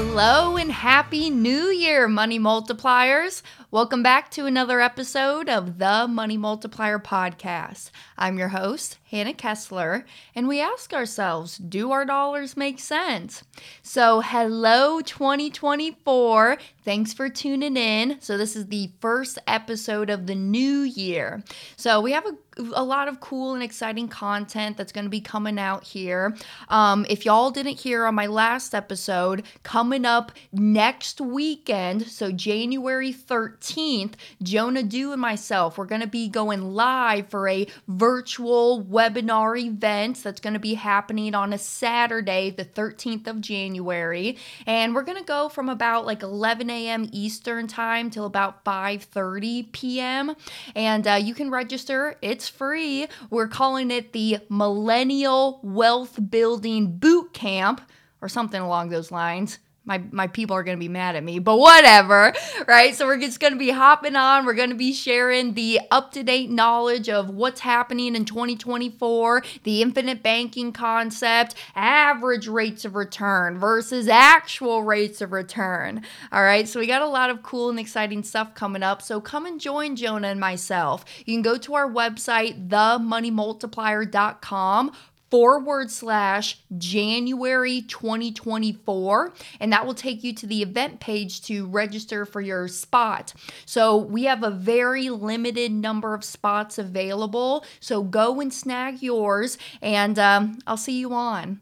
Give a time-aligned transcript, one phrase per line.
[0.00, 3.42] Hello and happy new year, money multipliers.
[3.72, 7.90] Welcome back to another episode of the Money Multiplier Podcast.
[8.16, 13.42] I'm your host, Hannah Kessler, and we ask ourselves, do our dollars make sense?
[13.82, 16.58] So, hello 2024.
[16.84, 18.18] Thanks for tuning in.
[18.20, 21.42] So, this is the first episode of the new year.
[21.76, 25.20] So, we have a a lot of cool and exciting content that's going to be
[25.20, 26.36] coming out here.
[26.68, 33.12] Um, if y'all didn't hear on my last episode, coming up next weekend, so January
[33.12, 39.58] 13th, Jonah Dew and myself, we're going to be going live for a virtual webinar
[39.60, 44.36] event that's going to be happening on a Saturday, the 13th of January.
[44.66, 47.08] And we're going to go from about like 11 a.m.
[47.12, 50.34] Eastern time till about 5:30 p.m.
[50.74, 52.16] And uh, you can register.
[52.22, 53.06] It's free.
[53.30, 57.80] We're calling it the Millennial Wealth Building Boot Camp
[58.20, 61.56] or something along those lines my my people are to be mad at me, but
[61.56, 62.34] whatever,
[62.68, 62.94] right?
[62.94, 64.44] So we're just to be hopping on.
[64.46, 70.72] We're to be sharing the up-to-date knowledge of what's happening in 2024, the infinite banking
[70.72, 76.02] concept, average rates of return versus actual rates of return.
[76.30, 76.68] All right?
[76.68, 79.00] So we got a lot of cool and exciting stuff coming up.
[79.00, 81.06] So come and join Jonah and myself.
[81.24, 84.92] You can go to our website themoneymultiplier.com
[85.30, 92.24] forward slash January 2024, and that will take you to the event page to register
[92.24, 93.34] for your spot.
[93.66, 97.64] So we have a very limited number of spots available.
[97.80, 101.60] So go and snag yours, and um, I'll see you on.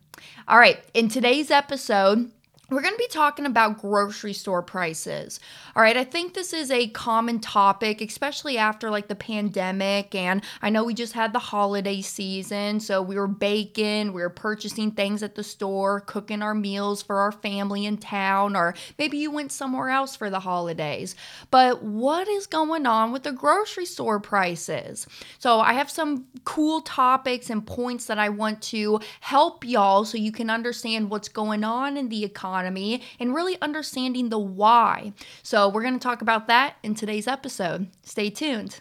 [0.49, 2.31] All right, in today's episode,
[2.69, 5.39] we're going to be talking about grocery store prices.
[5.77, 10.17] All right, I think this is a common topic, especially after like the pandemic.
[10.17, 12.81] And I know we just had the holiday season.
[12.81, 17.19] So we were baking, we were purchasing things at the store, cooking our meals for
[17.21, 21.15] our family in town, or maybe you went somewhere else for the holidays.
[21.53, 25.07] But what is going on with the grocery store prices?
[25.39, 30.19] So I have some cool topics and points that I want to help y'all so
[30.19, 35.13] you can understand what's going on in the economy and really understanding the why.
[35.43, 37.89] So, we're going to talk about that in today's episode.
[38.03, 38.81] Stay tuned.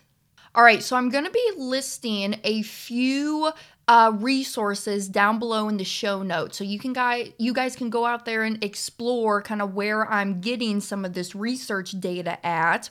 [0.56, 3.52] All right, so I'm going to be listing a few
[3.88, 6.58] uh, resources down below in the show notes.
[6.58, 10.10] So you can guys you guys can go out there and explore kind of where
[10.12, 12.90] I'm getting some of this research data at.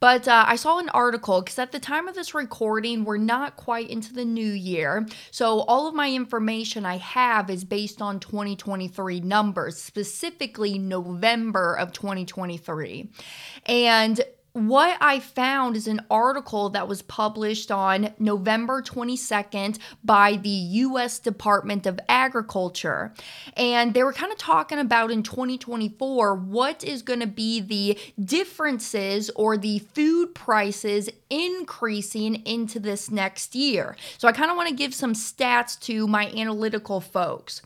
[0.00, 3.56] But uh, I saw an article because at the time of this recording, we're not
[3.56, 5.06] quite into the new year.
[5.30, 11.92] So all of my information I have is based on 2023 numbers, specifically November of
[11.92, 13.08] 2023.
[13.66, 14.20] And
[14.54, 21.18] what I found is an article that was published on November 22nd by the US
[21.18, 23.12] Department of Agriculture.
[23.56, 27.98] And they were kind of talking about in 2024 what is going to be the
[28.24, 33.96] differences or the food prices increasing into this next year.
[34.18, 37.60] So I kind of want to give some stats to my analytical folks.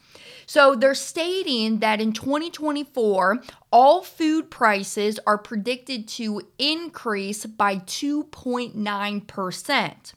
[0.46, 10.12] So they're stating that in 2024, all food prices are predicted to increase by 2.9%.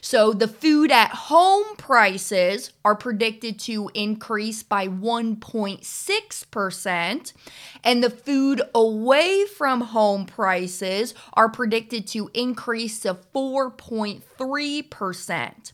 [0.00, 7.32] So the food at home prices are predicted to increase by 1.6%,
[7.82, 15.72] and the food away from home prices are predicted to increase to 4.3%.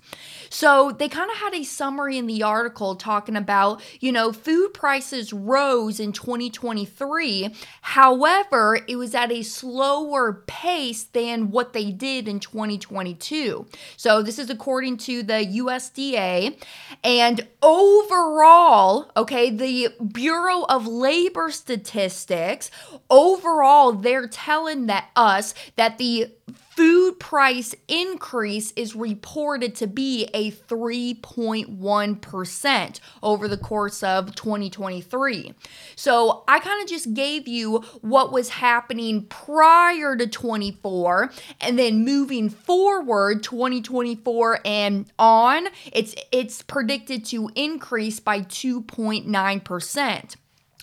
[0.49, 4.73] So they kind of had a summary in the article talking about, you know, food
[4.73, 7.55] prices rose in 2023.
[7.83, 13.67] However, it was at a slower pace than what they did in 2022.
[13.99, 16.57] So this is according to the USDA.
[17.05, 22.71] And overall, okay, the Bureau of Labor Statistics,
[23.11, 26.29] overall, they're telling that us that the
[26.77, 35.55] food price increase is reported to be a 3.1% over the course of 2023.
[35.97, 41.31] So I kind of just gave you what was happening prior to 24
[41.61, 50.37] and then moving forward 2024 and on, it's it's predicted to increase by 2.9%.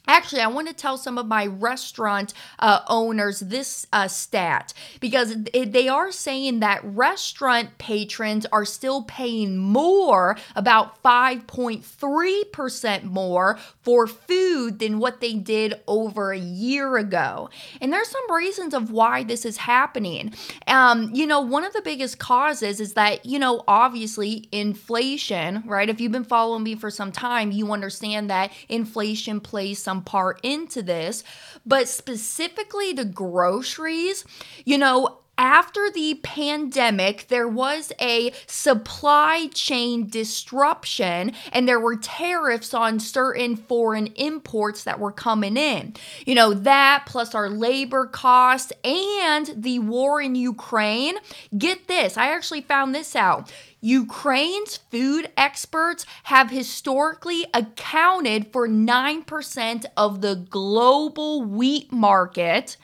[0.10, 5.36] Actually, I want to tell some of my restaurant uh, owners this uh, stat because
[5.54, 14.80] they are saying that restaurant patrons are still paying more, about 5.3% more for food
[14.80, 17.52] than what they did over a year ago.
[17.80, 20.34] And there's some reasons of why this is happening.
[20.66, 25.88] Um, you know, one of the biggest causes is that, you know, obviously inflation, right?
[25.88, 30.04] If you've been following me for some time, you understand that inflation plays some some
[30.04, 31.24] part into this.
[31.66, 34.26] But specifically the groceries,
[34.66, 42.74] you know, after the pandemic, there was a supply chain disruption and there were tariffs
[42.74, 45.96] on certain foreign imports that were coming in.
[46.26, 51.16] You know, that plus our labor costs and the war in Ukraine.
[51.58, 53.50] Get this, I actually found this out.
[53.82, 62.78] Ukraine's food experts have historically accounted for 9% of the global wheat market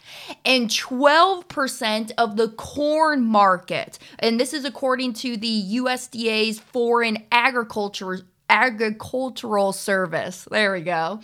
[0.46, 4.00] and 12% of the corn market.
[4.20, 10.48] And this is according to the USDA's Foreign Agriculture agricultural service.
[10.50, 11.20] There we go.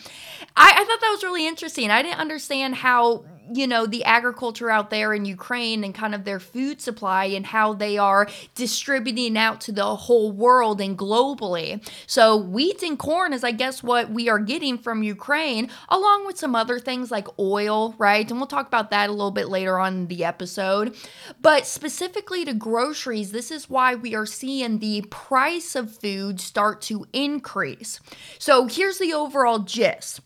[0.58, 1.92] I, I, thought that was really interesting.
[1.92, 6.24] I didn't understand how you know, the agriculture out there in Ukraine and kind of
[6.24, 11.86] their food supply and how they are distributing out to the whole world and globally.
[12.08, 16.38] So, wheat and corn is, I guess, what we are getting from Ukraine, along with
[16.38, 18.30] some other things like oil, right?
[18.30, 20.96] And we'll talk about that a little bit later on in the episode.
[21.42, 26.82] But specifically to groceries, this is why we are seeing the price of food start
[26.84, 28.00] to increase.
[28.40, 30.22] So, here's the overall gist.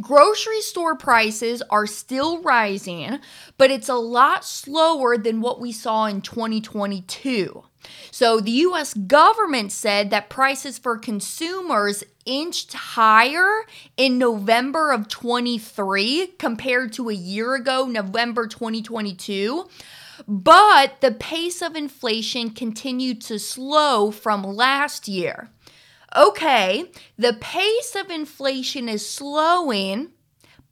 [0.00, 3.18] Grocery store prices are still rising,
[3.58, 7.62] but it's a lot slower than what we saw in 2022.
[8.10, 13.64] So, the US government said that prices for consumers inched higher
[13.96, 19.68] in November of 23 compared to a year ago, November 2022.
[20.26, 25.50] But the pace of inflation continued to slow from last year
[26.16, 30.10] okay, the pace of inflation is slowing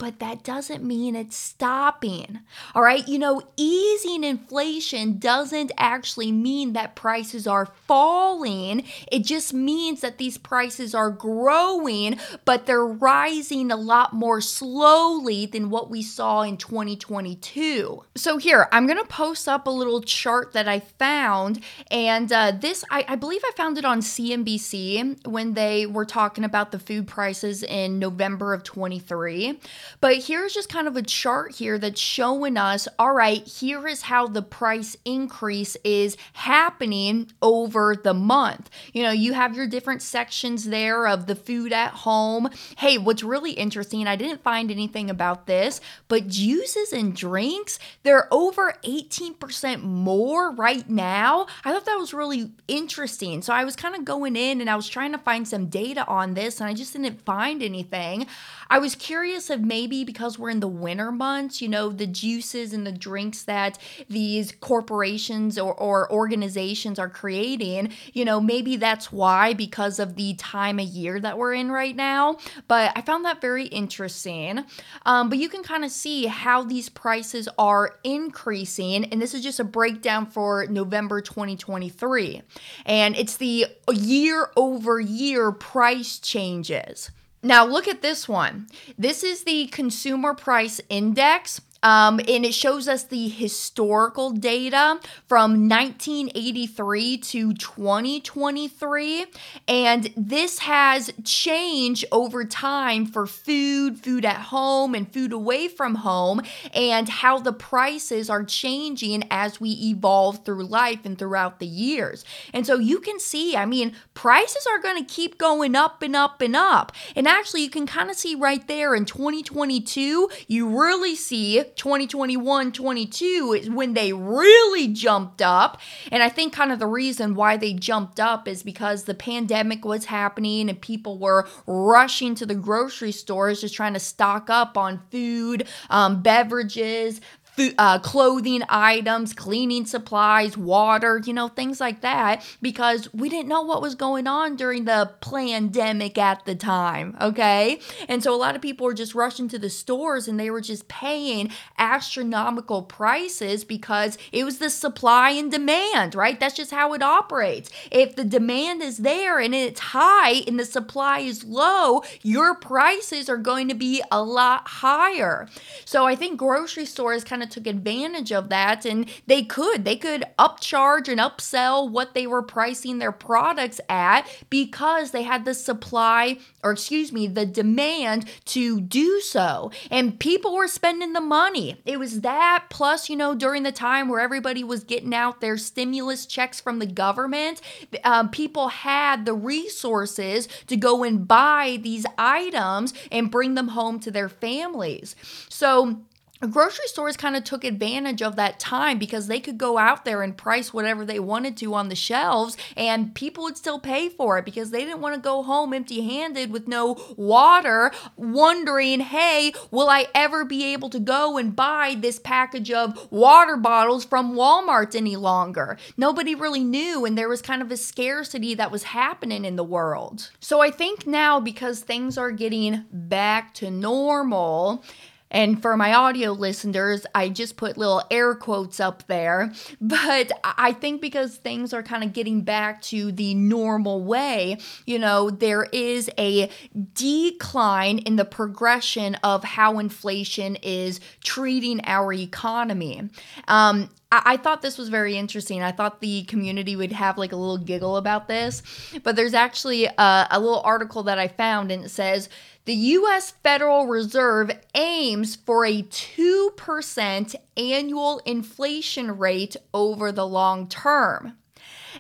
[0.00, 2.40] but that doesn't mean it's stopping.
[2.74, 8.84] All right, you know, easing inflation doesn't actually mean that prices are falling.
[9.12, 15.44] It just means that these prices are growing, but they're rising a lot more slowly
[15.44, 18.02] than what we saw in 2022.
[18.14, 21.60] So, here, I'm gonna post up a little chart that I found,
[21.90, 26.44] and uh, this, I, I believe I found it on CNBC when they were talking
[26.44, 29.60] about the food prices in November of 23.
[30.00, 34.02] But here's just kind of a chart here that's showing us all right, here is
[34.02, 38.70] how the price increase is happening over the month.
[38.92, 42.50] You know, you have your different sections there of the food at home.
[42.76, 48.28] Hey, what's really interesting, I didn't find anything about this, but juices and drinks, they're
[48.32, 51.46] over 18% more right now.
[51.64, 53.42] I thought that was really interesting.
[53.42, 56.06] So I was kind of going in and I was trying to find some data
[56.06, 58.26] on this and I just didn't find anything.
[58.70, 62.72] I was curious if maybe because we're in the winter months, you know, the juices
[62.72, 63.78] and the drinks that
[64.08, 70.34] these corporations or, or organizations are creating, you know, maybe that's why because of the
[70.34, 72.38] time of year that we're in right now.
[72.68, 74.64] But I found that very interesting.
[75.04, 79.04] Um, but you can kind of see how these prices are increasing.
[79.06, 82.42] And this is just a breakdown for November 2023.
[82.86, 87.10] And it's the year over year price changes.
[87.42, 88.68] Now, look at this one.
[88.98, 91.60] This is the consumer price index.
[91.82, 99.26] Um, and it shows us the historical data from 1983 to 2023.
[99.68, 105.96] And this has changed over time for food, food at home, and food away from
[105.96, 106.42] home,
[106.74, 112.24] and how the prices are changing as we evolve through life and throughout the years.
[112.52, 116.14] And so you can see, I mean, prices are going to keep going up and
[116.14, 116.92] up and up.
[117.16, 122.72] And actually, you can kind of see right there in 2022, you really see 2021
[122.72, 125.80] 22 is when they really jumped up.
[126.10, 129.84] And I think kind of the reason why they jumped up is because the pandemic
[129.84, 134.76] was happening and people were rushing to the grocery stores just trying to stock up
[134.76, 137.20] on food, um, beverages,
[137.56, 143.48] food, uh, clothing items, cleaning supplies, water, you know, things like that, because we didn't
[143.48, 147.80] know what was going on during the pandemic at the time, okay?
[148.08, 150.60] And so a lot of people were just rushing to the stores and they were
[150.60, 156.38] just paying astronomical prices because it was the supply and demand, right?
[156.38, 157.70] That's just how it operates.
[157.90, 163.28] If the demand is there and it's high and the supply is low, your prices
[163.28, 165.48] are going to be a lot higher.
[165.84, 169.84] So I think grocery stores kind of took advantage of that and they could.
[169.84, 175.44] They could upcharge and upsell what they were pricing their products at because they had
[175.44, 179.70] the supply or excuse me, the demand to do so.
[179.90, 181.80] And people were spending the money.
[181.84, 185.56] It was that plus, you know, during the time where everybody was getting out their
[185.56, 187.60] stimulus checks from the government,
[188.04, 193.98] um, people had the resources to go and buy these items and bring them home
[194.00, 195.16] to their families.
[195.48, 196.00] So,
[196.48, 200.22] grocery stores kind of took advantage of that time because they could go out there
[200.22, 204.38] and price whatever they wanted to on the shelves and people would still pay for
[204.38, 209.52] it because they didn't want to go home empty handed with no water wondering hey
[209.70, 214.34] will i ever be able to go and buy this package of water bottles from
[214.34, 215.76] walmart any longer?
[215.96, 219.64] Nobody really knew and there was kind of a scarcity that was happening in the
[219.64, 220.30] world.
[220.40, 224.84] So i think now because things are getting back to normal
[225.30, 229.52] and for my audio listeners, I just put little air quotes up there.
[229.80, 234.98] But I think because things are kind of getting back to the normal way, you
[234.98, 236.48] know, there is a
[236.94, 243.08] decline in the progression of how inflation is treating our economy.
[243.48, 245.62] Um, I, thought this was very interesting.
[245.62, 248.62] I thought the community would have like a little giggle about this,
[249.04, 252.28] but there's actually a, a little article that I found and it says
[252.70, 253.32] the U.S.
[253.42, 261.36] Federal Reserve aims for a 2% annual inflation rate over the long term.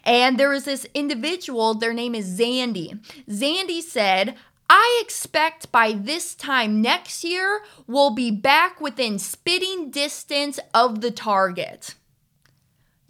[0.04, 3.00] And there is this individual, their name is Zandi.
[3.28, 4.36] Zandi said,
[4.68, 11.10] I expect by this time next year, we'll be back within spitting distance of the
[11.10, 11.96] target.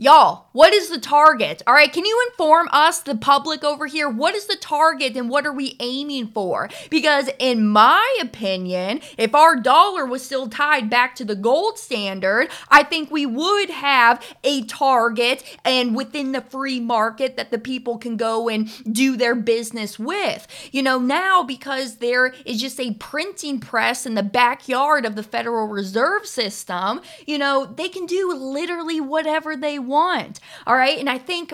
[0.03, 1.63] Y'all, what is the target?
[1.67, 5.29] All right, can you inform us, the public over here, what is the target and
[5.29, 6.71] what are we aiming for?
[6.89, 12.49] Because, in my opinion, if our dollar was still tied back to the gold standard,
[12.71, 17.99] I think we would have a target and within the free market that the people
[17.99, 20.47] can go and do their business with.
[20.73, 25.23] You know, now because there is just a printing press in the backyard of the
[25.23, 30.41] Federal Reserve System, you know, they can do literally whatever they want want.
[30.67, 30.99] All right.
[30.99, 31.53] And I think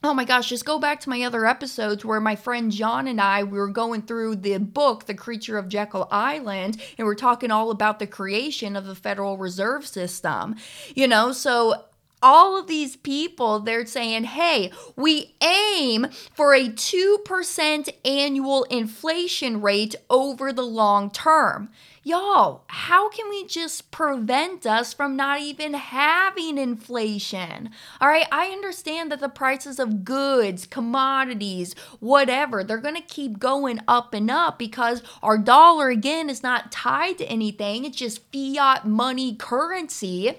[0.00, 3.20] Oh my gosh, just go back to my other episodes where my friend John and
[3.20, 7.50] I we were going through the book The Creature of Jekyll Island and we're talking
[7.50, 10.54] all about the creation of the Federal Reserve System.
[10.94, 11.84] You know, so
[12.22, 19.96] all of these people they're saying, "Hey, we aim for a 2% annual inflation rate
[20.08, 21.70] over the long term."
[22.08, 27.68] Y'all, how can we just prevent us from not even having inflation?
[28.00, 33.38] All right, I understand that the prices of goods, commodities, whatever, they're going to keep
[33.38, 37.84] going up and up because our dollar, again, is not tied to anything.
[37.84, 40.32] It's just fiat money currency.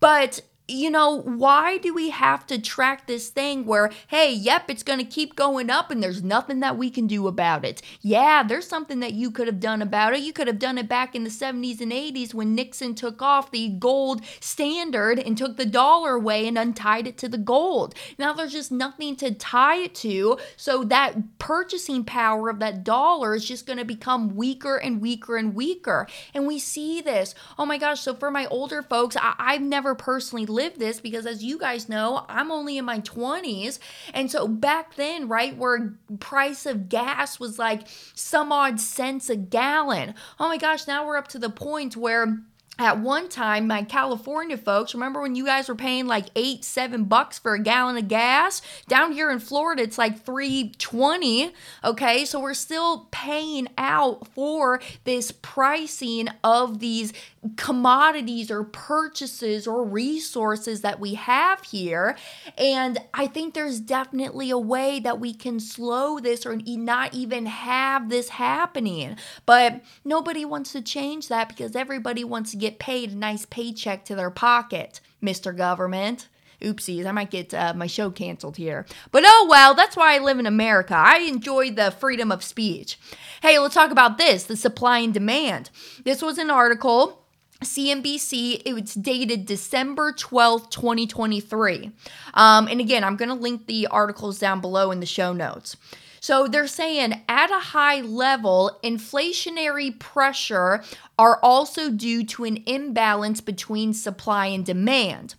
[0.00, 0.40] But
[0.72, 4.98] you know, why do we have to track this thing where, hey, yep, it's going
[4.98, 7.82] to keep going up and there's nothing that we can do about it?
[8.00, 10.20] Yeah, there's something that you could have done about it.
[10.20, 13.50] You could have done it back in the 70s and 80s when Nixon took off
[13.50, 17.94] the gold standard and took the dollar away and untied it to the gold.
[18.18, 20.38] Now there's just nothing to tie it to.
[20.56, 25.36] So that purchasing power of that dollar is just going to become weaker and weaker
[25.36, 26.06] and weaker.
[26.34, 27.34] And we see this.
[27.58, 28.00] Oh my gosh.
[28.00, 31.88] So for my older folks, I- I've never personally live this because as you guys
[31.88, 33.78] know, I'm only in my 20s.
[34.14, 37.82] And so back then, right, where price of gas was like
[38.14, 40.14] some odd cents a gallon.
[40.38, 42.38] Oh my gosh, now we're up to the point where
[42.78, 47.04] at one time my california folks remember when you guys were paying like eight seven
[47.04, 48.62] bucks for a gallon of gas?
[48.88, 51.52] Down here in florida it's like 320
[51.84, 52.24] okay?
[52.24, 57.12] So we're still paying out for this pricing of these
[57.56, 62.16] commodities or purchases or resources that we have here.
[62.56, 67.46] And i think there's definitely a way that we can slow this or not even
[67.46, 69.16] have this happening.
[69.44, 74.04] But nobody wants to change that because everybody wants to get paid a nice paycheck
[74.06, 75.54] to their pocket, Mr.
[75.54, 76.28] Government.
[76.62, 78.86] Oopsies, I might get uh, my show canceled here.
[79.10, 80.94] But oh well, that's why I live in America.
[80.96, 82.98] I enjoy the freedom of speech.
[83.42, 85.70] Hey, let's talk about this the supply and demand.
[86.04, 87.18] This was an article.
[87.64, 91.92] CNBC, it was dated December 12th, 2023.
[92.34, 95.76] Um, and again, I'm going to link the articles down below in the show notes.
[96.22, 100.84] So they're saying at a high level, inflationary pressure
[101.18, 105.34] are also due to an imbalance between supply and demand.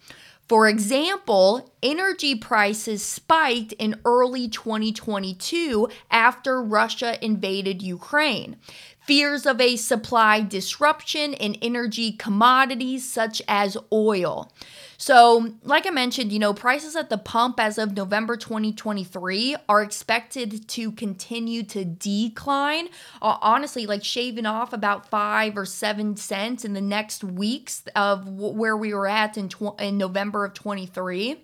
[0.50, 8.58] For example, energy prices spiked in early 2022 after Russia invaded Ukraine
[9.06, 14.52] fears of a supply disruption in energy commodities such as oil.
[14.98, 19.82] So, like I mentioned, you know, prices at the pump as of November 2023 are
[19.82, 22.88] expected to continue to decline.
[23.22, 28.24] Uh, honestly, like shaving off about five or seven cents in the next weeks of
[28.24, 31.44] w- where we were at in, tw- in November of 23.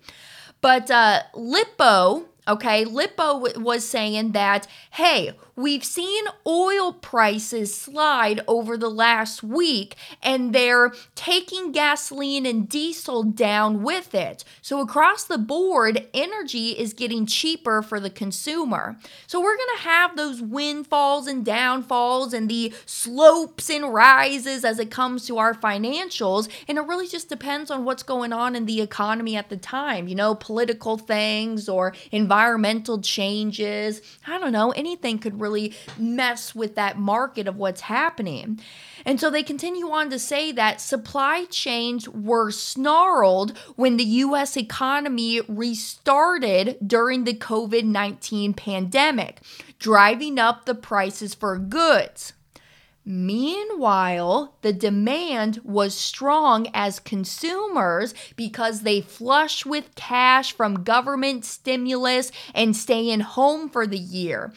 [0.62, 8.40] But uh, Lipow, okay, Lipow w- was saying that, hey, We've seen oil prices slide
[8.48, 14.42] over the last week, and they're taking gasoline and diesel down with it.
[14.62, 18.96] So, across the board, energy is getting cheaper for the consumer.
[19.26, 24.78] So, we're going to have those windfalls and downfalls and the slopes and rises as
[24.78, 26.48] it comes to our financials.
[26.68, 30.08] And it really just depends on what's going on in the economy at the time,
[30.08, 32.29] you know, political things or environmental
[32.98, 34.00] changes.
[34.26, 38.60] I don't know, anything could really really mess with that market of what's happening.
[39.04, 44.56] And so they continue on to say that supply chains were snarled when the US
[44.56, 49.40] economy restarted during the COVID 19 pandemic,
[49.78, 52.34] driving up the prices for goods.
[53.04, 62.30] Meanwhile, the demand was strong as consumers because they flush with cash from government stimulus
[62.54, 64.52] and staying home for the year.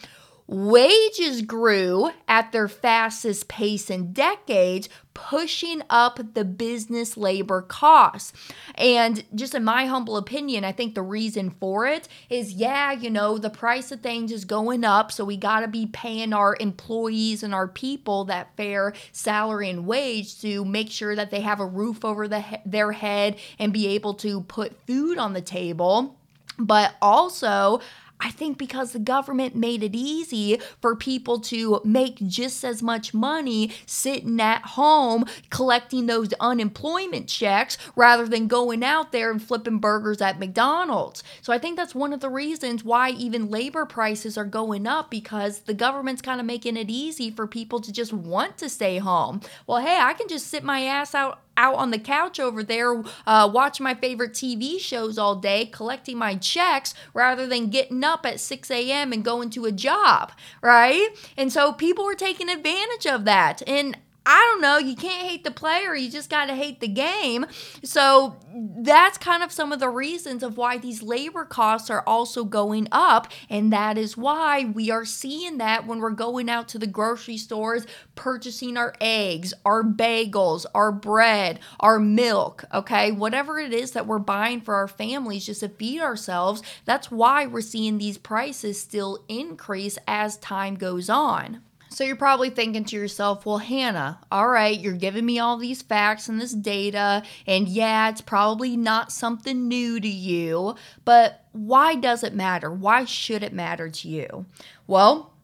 [0.46, 8.34] Wages grew at their fastest pace in decades, pushing up the business labor costs.
[8.74, 13.08] And just in my humble opinion, I think the reason for it is yeah, you
[13.08, 15.10] know, the price of things is going up.
[15.12, 19.86] So we got to be paying our employees and our people that fair salary and
[19.86, 23.86] wage to make sure that they have a roof over the, their head and be
[23.88, 26.18] able to put food on the table.
[26.58, 27.80] But also,
[28.20, 33.12] I think because the government made it easy for people to make just as much
[33.12, 39.78] money sitting at home collecting those unemployment checks rather than going out there and flipping
[39.78, 41.22] burgers at McDonald's.
[41.42, 45.10] So I think that's one of the reasons why even labor prices are going up
[45.10, 48.98] because the government's kind of making it easy for people to just want to stay
[48.98, 49.40] home.
[49.66, 53.02] Well, hey, I can just sit my ass out out on the couch over there
[53.26, 58.26] uh, watching my favorite TV shows all day, collecting my checks rather than getting up
[58.26, 59.12] at 6 a.m.
[59.12, 61.08] and going to a job, right?
[61.36, 63.62] And so people were taking advantage of that.
[63.66, 66.88] And I don't know, you can't hate the player, you just got to hate the
[66.88, 67.44] game.
[67.82, 68.36] So
[68.78, 72.88] that's kind of some of the reasons of why these labor costs are also going
[72.90, 73.28] up.
[73.50, 77.36] And that is why we are seeing that when we're going out to the grocery
[77.36, 83.12] stores, purchasing our eggs, our bagels, our bread, our milk, okay?
[83.12, 87.44] Whatever it is that we're buying for our families just to feed ourselves, that's why
[87.44, 91.60] we're seeing these prices still increase as time goes on.
[91.94, 95.80] So you're probably thinking to yourself, well, Hannah, all right, you're giving me all these
[95.80, 101.94] facts and this data, and yeah, it's probably not something new to you, but why
[101.94, 102.68] does it matter?
[102.72, 104.44] Why should it matter to you?
[104.88, 105.34] Well,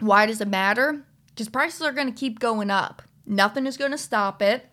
[0.00, 1.04] why does it matter?
[1.28, 3.02] Because prices are going to keep going up.
[3.24, 4.68] Nothing is going to stop it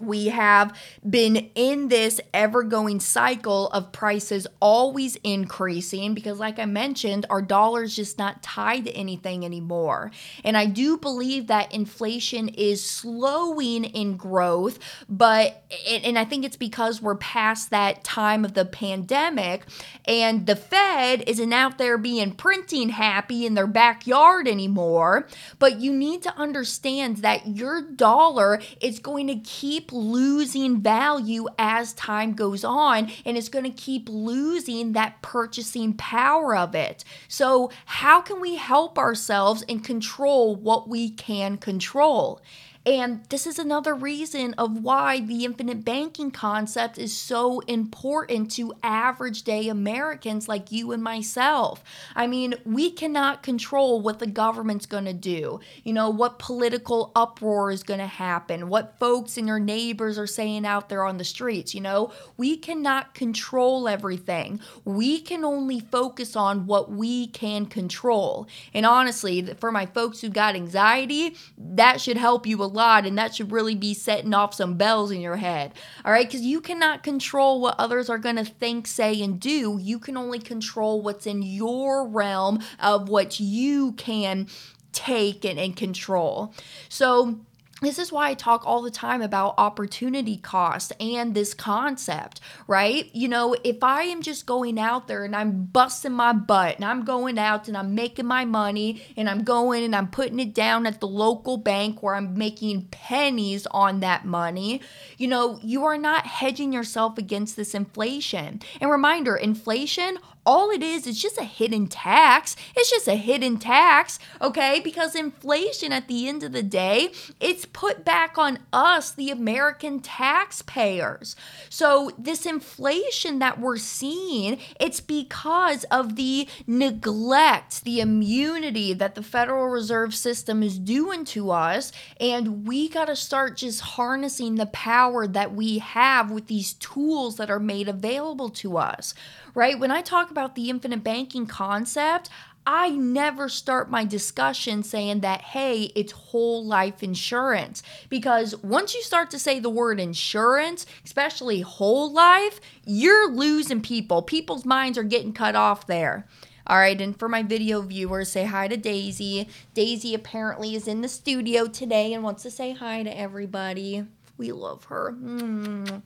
[0.00, 0.76] we have
[1.08, 7.42] been in this ever going cycle of prices always increasing because, like I mentioned, our
[7.42, 10.10] dollar's just not tied to anything anymore.
[10.44, 16.56] And I do believe that inflation is slowing in growth, but, and I think it's
[16.56, 19.64] because we're past that time of the pandemic
[20.04, 25.26] and the Fed isn't out there being printing happy in their backyard anymore.
[25.58, 31.92] But you need to understand that your dollar is going to keep losing value as
[31.92, 37.04] time goes on and it's going to keep losing that purchasing power of it.
[37.28, 42.40] So, how can we help ourselves and control what we can control?
[42.86, 48.72] And this is another reason of why the infinite banking concept is so important to
[48.82, 51.84] average day Americans like you and myself.
[52.16, 57.12] I mean, we cannot control what the government's going to do, you know, what political
[57.14, 61.18] uproar is going to happen, what folks and your neighbors are saying out there on
[61.18, 62.12] the streets, you know.
[62.38, 64.58] We cannot control everything.
[64.86, 68.48] We can only focus on what we can control.
[68.72, 73.16] And honestly, for my folks who got anxiety, that should help you a lot, and
[73.18, 75.72] that should really be setting off some bells in your head.
[76.04, 79.78] All right, because you cannot control what others are going to think, say, and do.
[79.80, 84.46] You can only control what's in your realm of what you can
[84.92, 86.54] take and, and control.
[86.88, 87.40] So,
[87.80, 93.08] this is why I talk all the time about opportunity cost and this concept, right?
[93.14, 96.84] You know, if I am just going out there and I'm busting my butt and
[96.84, 100.54] I'm going out and I'm making my money and I'm going and I'm putting it
[100.54, 104.80] down at the local bank where I'm making pennies on that money,
[105.16, 108.60] you know, you are not hedging yourself against this inflation.
[108.80, 112.56] And reminder inflation all it is is just a hidden tax.
[112.74, 114.80] It's just a hidden tax, okay?
[114.82, 120.00] Because inflation at the end of the day, it's put back on us, the American
[120.00, 121.36] taxpayers.
[121.68, 129.22] So this inflation that we're seeing, it's because of the neglect, the immunity that the
[129.22, 134.66] Federal Reserve System is doing to us, and we got to start just harnessing the
[134.66, 139.14] power that we have with these tools that are made available to us
[139.54, 139.78] right?
[139.78, 142.30] When I talk about the infinite banking concept,
[142.66, 147.82] I never start my discussion saying that, hey, it's whole life insurance.
[148.08, 154.22] Because once you start to say the word insurance, especially whole life, you're losing people.
[154.22, 156.26] People's minds are getting cut off there.
[156.66, 159.48] All right, and for my video viewers, say hi to Daisy.
[159.74, 164.04] Daisy apparently is in the studio today and wants to say hi to everybody.
[164.36, 165.12] We love her.
[165.12, 166.02] Mm.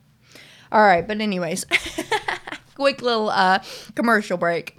[0.71, 1.65] All right, but anyways.
[2.75, 3.59] quick little uh,
[3.95, 4.77] commercial break.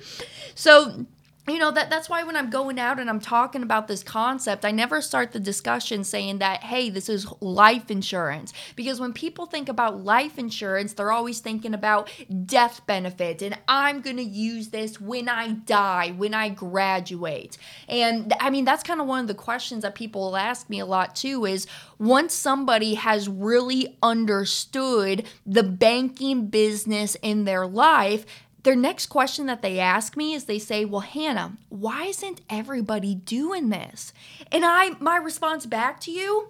[0.55, 1.07] So
[1.49, 4.65] you know that that's why when i'm going out and i'm talking about this concept
[4.65, 8.53] i never start the discussion saying that hey this is life insurance.
[8.75, 12.11] Because when people think about life insurance they're always thinking about
[12.47, 17.57] death benefit and i'm going to use this when i die when i graduate.
[17.89, 20.87] And i mean that's kind of one of the questions that people ask me a
[20.87, 21.67] lot too is
[21.99, 28.27] once somebody has really understood the banking business in their life
[28.67, 33.15] their next question that they ask me is they say, "Well, Hannah, why isn't everybody
[33.15, 34.13] doing this?"
[34.51, 36.49] And I my response back to you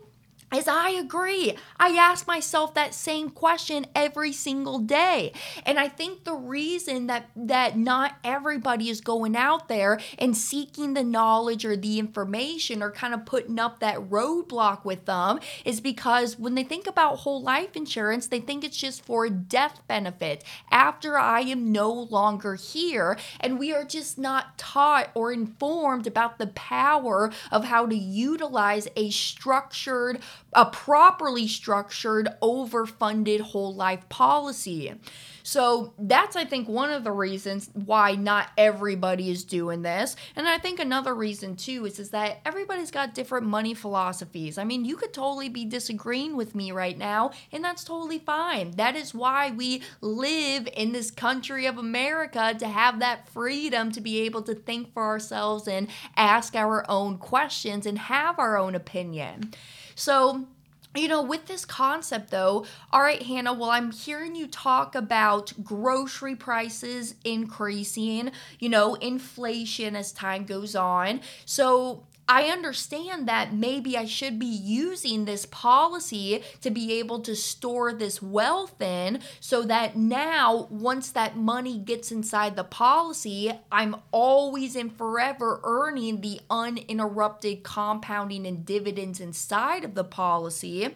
[0.52, 1.56] as I agree.
[1.78, 5.32] I ask myself that same question every single day.
[5.64, 10.94] And I think the reason that that not everybody is going out there and seeking
[10.94, 15.80] the knowledge or the information or kind of putting up that roadblock with them is
[15.80, 20.44] because when they think about whole life insurance, they think it's just for death benefit
[20.70, 23.18] after I am no longer here.
[23.40, 28.86] And we are just not taught or informed about the power of how to utilize
[28.94, 30.20] a structured
[30.52, 34.94] a properly structured, overfunded whole life policy.
[35.42, 40.16] So that's, I think, one of the reasons why not everybody is doing this.
[40.34, 44.58] And I think another reason too is, is that everybody's got different money philosophies.
[44.58, 48.72] I mean, you could totally be disagreeing with me right now, and that's totally fine.
[48.72, 54.00] That is why we live in this country of America to have that freedom to
[54.00, 58.74] be able to think for ourselves and ask our own questions and have our own
[58.74, 59.54] opinion.
[59.96, 60.46] So,
[60.94, 65.52] you know, with this concept though, all right, Hannah, well, I'm hearing you talk about
[65.64, 68.30] grocery prices increasing,
[68.60, 71.20] you know, inflation as time goes on.
[71.44, 77.36] So, I understand that maybe I should be using this policy to be able to
[77.36, 83.96] store this wealth in so that now, once that money gets inside the policy, I'm
[84.10, 90.94] always and forever earning the uninterrupted compounding and dividends inside of the policy.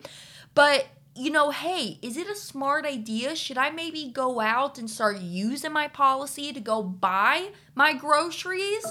[0.55, 3.37] But you know, hey, is it a smart idea?
[3.37, 8.87] Should I maybe go out and start using my policy to go buy my groceries?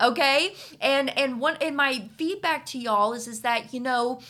[0.00, 4.20] Okay and and one and my feedback to y'all is is that you know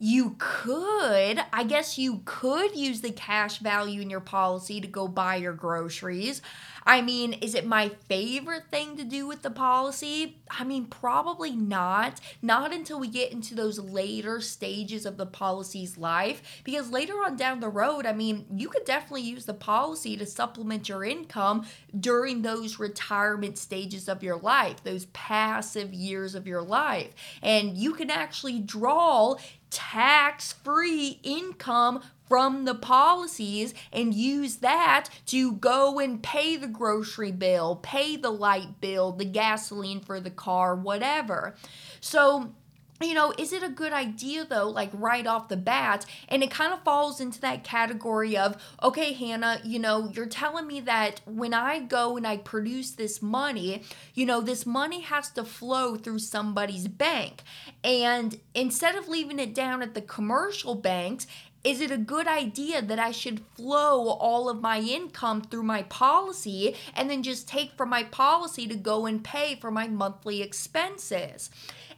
[0.00, 5.06] you could, I guess you could use the cash value in your policy to go
[5.06, 6.42] buy your groceries.
[6.86, 10.38] I mean, is it my favorite thing to do with the policy?
[10.50, 12.20] I mean, probably not.
[12.42, 16.42] Not until we get into those later stages of the policy's life.
[16.62, 20.26] Because later on down the road, I mean, you could definitely use the policy to
[20.26, 21.66] supplement your income
[21.98, 27.12] during those retirement stages of your life, those passive years of your life.
[27.42, 29.36] And you can actually draw
[29.70, 37.32] tax free income from the policies and use that to go and pay the grocery
[37.32, 41.54] bill, pay the light bill, the gasoline for the car, whatever.
[42.00, 42.54] So,
[43.02, 46.06] you know, is it a good idea though, like right off the bat?
[46.28, 50.66] And it kind of falls into that category of, okay, Hannah, you know, you're telling
[50.66, 53.82] me that when I go and I produce this money,
[54.14, 57.42] you know, this money has to flow through somebody's bank.
[57.82, 61.26] And instead of leaving it down at the commercial banks,
[61.64, 65.82] is it a good idea that I should flow all of my income through my
[65.84, 70.42] policy and then just take from my policy to go and pay for my monthly
[70.42, 71.50] expenses?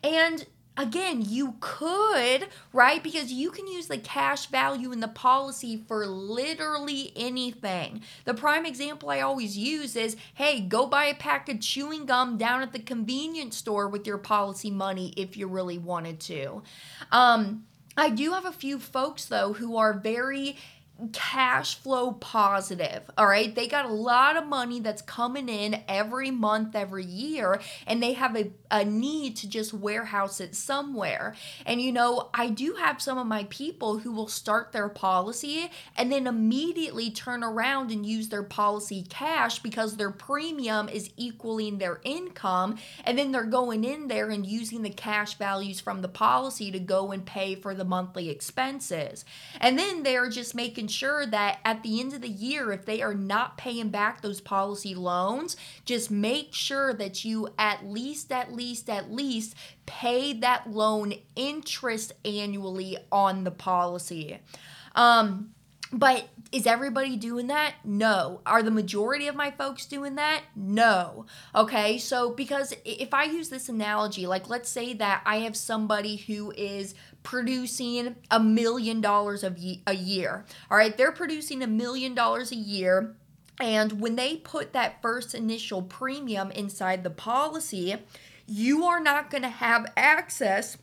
[0.04, 3.02] And again, you could, right?
[3.02, 8.02] Because you can use the cash value in the policy for literally anything.
[8.24, 12.36] The prime example I always use is hey, go buy a pack of chewing gum
[12.36, 16.62] down at the convenience store with your policy money if you really wanted to.
[17.10, 17.64] Um,
[17.96, 20.56] I do have a few folks though who are very
[21.12, 23.02] cash flow positive.
[23.18, 23.54] All right.
[23.54, 28.14] They got a lot of money that's coming in every month, every year, and they
[28.14, 31.34] have a, a need to just warehouse it somewhere.
[31.66, 35.70] And, you know, I do have some of my people who will start their policy
[35.96, 41.76] and then immediately turn around and use their policy cash because their premium is equaling
[41.76, 42.78] their income.
[43.04, 46.78] And then they're going in there and using the cash values from the policy to
[46.78, 49.26] go and pay for the monthly expenses.
[49.60, 52.84] And then they're just making making sure that at the end of the year, if
[52.84, 58.30] they are not paying back those policy loans, just make sure that you at least,
[58.30, 64.38] at least, at least pay that loan interest annually on the policy.
[64.94, 65.50] Um,
[65.92, 67.74] but is everybody doing that?
[67.84, 68.40] No.
[68.46, 70.42] Are the majority of my folks doing that?
[70.54, 71.26] No.
[71.54, 76.16] Okay, so because if I use this analogy, like let's say that I have somebody
[76.16, 76.94] who is
[77.26, 80.44] producing a million dollars a year.
[80.70, 83.16] All right, they're producing a million dollars a year.
[83.58, 87.96] And when they put that first initial premium inside the policy,
[88.46, 90.78] you are not going to have access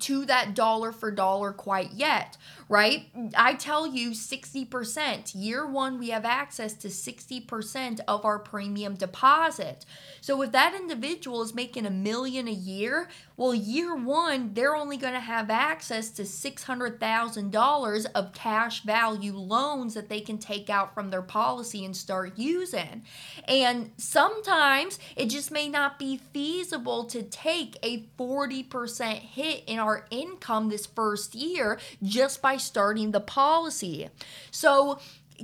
[0.00, 2.36] to that dollar for dollar quite yet,
[2.68, 3.06] right?
[3.36, 5.32] I tell you 60%.
[5.34, 9.86] Year one, we have access to 60% of our premium deposit.
[10.20, 14.96] So if that individual is making a million a year, well, year one, they're only
[14.96, 20.92] going to have access to $600,000 of cash value loans that they can take out
[20.92, 23.02] from their policy and start using.
[23.46, 30.06] And sometimes it just may not be feasible to take a 40% hit in our
[30.10, 34.08] income this first year just by starting the policy.
[34.50, 34.98] So,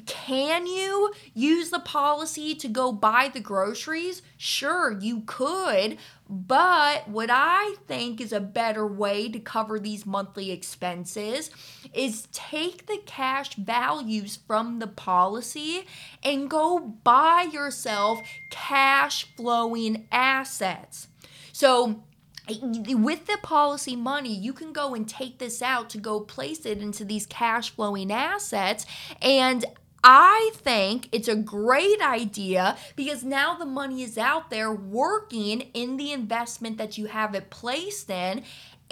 [0.07, 4.23] can you use the policy to go buy the groceries?
[4.37, 5.99] Sure, you could.
[6.29, 11.51] But what I think is a better way to cover these monthly expenses
[11.93, 15.87] is take the cash values from the policy
[16.25, 21.07] and go buy yourself cash flowing assets.
[21.53, 22.03] So,
[22.49, 26.79] with the policy money, you can go and take this out to go place it
[26.79, 28.85] into these cash flowing assets.
[29.23, 29.65] And
[30.07, 35.97] I think it's a great idea because now the money is out there working in
[35.97, 38.43] the investment that you have it placed in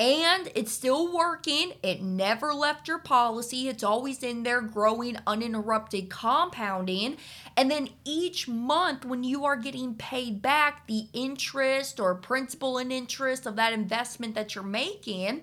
[0.03, 1.75] and it's still working.
[1.81, 3.69] It never left your policy.
[3.69, 7.19] It's always in there growing uninterrupted compounding.
[7.57, 12.93] And then each month, when you are getting paid back the interest or principal and
[12.93, 15.43] interest of that investment that you're making,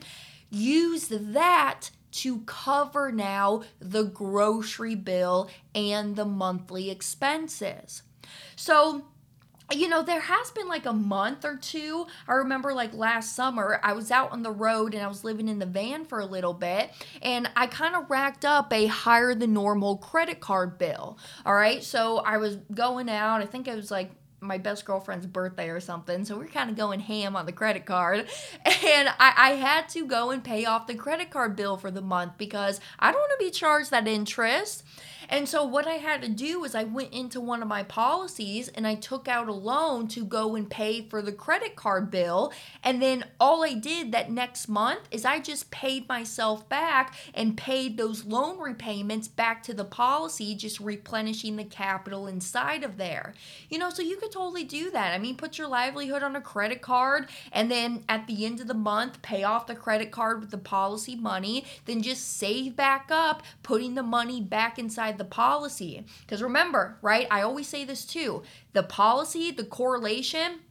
[0.50, 8.02] use that to cover now the grocery bill and the monthly expenses.
[8.58, 9.06] So,
[9.72, 12.08] you know, there has been like a month or two.
[12.28, 15.48] I remember like last summer, I was out on the road and I was living
[15.48, 19.36] in the van for a little bit, and I kind of racked up a higher
[19.36, 21.18] than normal credit card bill.
[21.46, 21.84] All right.
[21.84, 25.80] So I was going out, I think it was like my best girlfriend's birthday or
[25.80, 26.24] something.
[26.26, 28.28] So we are kind of going ham on the credit card.
[28.66, 32.02] And I, I, had to go and pay off the credit card bill for the
[32.02, 34.84] month because I don't want to be charged that interest.
[35.30, 38.68] And so what I had to do was I went into one of my policies
[38.70, 42.52] and I took out a loan to go and pay for the credit card bill.
[42.84, 47.56] And then all I did that next month is I just paid myself back and
[47.56, 53.36] paid those loan repayments back to the policy, just replenishing the capital inside of there.
[53.70, 55.14] You know, so you could totally do that.
[55.14, 58.68] I mean, put your livelihood on a credit card and then at the end of
[58.68, 63.10] the month, pay off the credit card with the policy money, then just save back
[63.12, 66.04] up, putting the money back inside the policy.
[66.22, 67.28] Because remember, right?
[67.30, 68.42] I always say this too
[68.74, 70.62] the policy, the correlation,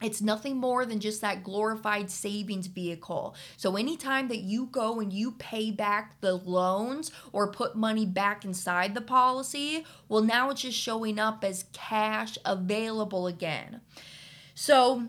[0.00, 3.34] it's nothing more than just that glorified savings vehicle.
[3.56, 8.44] So, anytime that you go and you pay back the loans or put money back
[8.44, 13.80] inside the policy, well, now it's just showing up as cash available again.
[14.54, 15.08] So,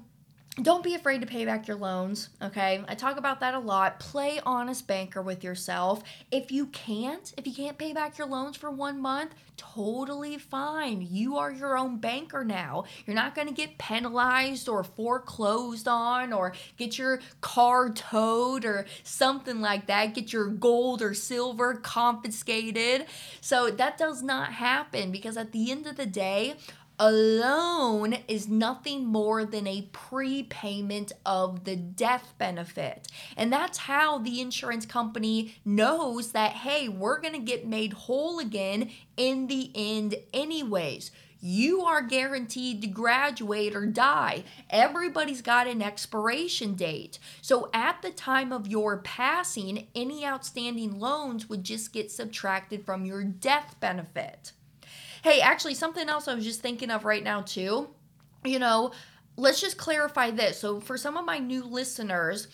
[0.61, 2.83] don't be afraid to pay back your loans, okay?
[2.87, 3.99] I talk about that a lot.
[3.99, 6.03] Play honest banker with yourself.
[6.31, 11.05] If you can't, if you can't pay back your loans for one month, totally fine.
[11.09, 12.85] You are your own banker now.
[13.05, 18.85] You're not going to get penalized or foreclosed on or get your car towed or
[19.03, 23.05] something like that, get your gold or silver confiscated.
[23.41, 26.55] So that does not happen because at the end of the day,
[27.01, 33.07] A loan is nothing more than a prepayment of the death benefit.
[33.37, 38.39] And that's how the insurance company knows that, hey, we're going to get made whole
[38.39, 44.43] again in the end, anyways you are guaranteed to graduate or die.
[44.69, 47.17] Everybody's got an expiration date.
[47.41, 53.05] So at the time of your passing, any outstanding loans would just get subtracted from
[53.05, 54.51] your death benefit.
[55.23, 57.89] Hey, actually, something else I was just thinking of right now, too.
[58.45, 58.91] You know,
[59.35, 60.59] let's just clarify this.
[60.59, 62.47] So, for some of my new listeners,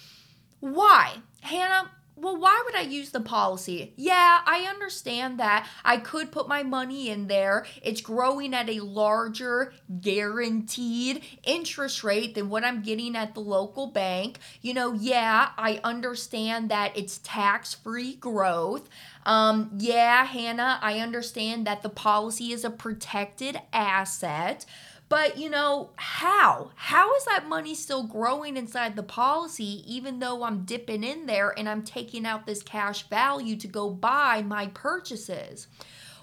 [0.60, 1.18] why?
[1.42, 3.94] Hannah, well, why would I use the policy?
[3.98, 5.68] Yeah, I understand that.
[5.84, 7.66] I could put my money in there.
[7.82, 13.88] It's growing at a larger guaranteed interest rate than what I'm getting at the local
[13.88, 14.40] bank.
[14.62, 18.88] You know, yeah, I understand that it's tax free growth.
[19.26, 24.66] Um, yeah, Hannah, I understand that the policy is a protected asset.
[25.08, 26.72] But you know, how?
[26.76, 31.54] How is that money still growing inside the policy even though I'm dipping in there
[31.58, 35.68] and I'm taking out this cash value to go buy my purchases?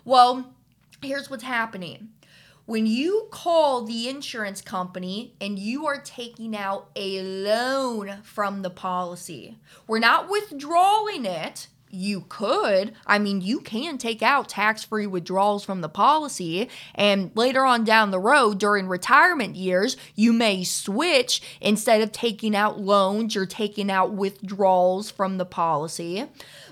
[0.04, 0.52] Well,
[1.00, 2.10] here's what's happening.
[2.64, 8.70] When you call the insurance company and you are taking out a loan from the
[8.70, 12.94] policy, we're not withdrawing it you could.
[13.06, 17.84] I mean, you can take out tax free withdrawals from the policy, and later on
[17.84, 23.46] down the road during retirement years, you may switch instead of taking out loans, you're
[23.46, 26.24] taking out withdrawals from the policy.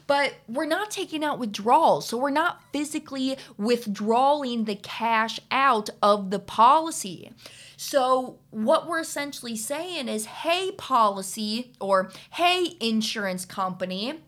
[0.06, 6.30] But we're not taking out withdrawals, so we're not physically withdrawing the cash out of
[6.30, 7.30] the policy.
[7.76, 14.18] So, what we're essentially saying is hey, policy, or hey, insurance company